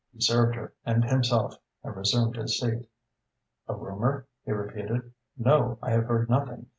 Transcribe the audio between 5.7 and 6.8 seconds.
I have heard nothing.